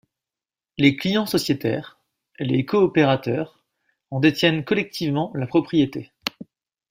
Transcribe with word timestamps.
Ses 0.79 0.95
clients-sociétaires, 0.95 1.99
les 2.39 2.65
coopérateurs, 2.65 3.59
en 4.09 4.19
détiennent 4.19 4.65
collectivement 4.65 5.31
la 5.35 5.45
propriété. 5.45 6.09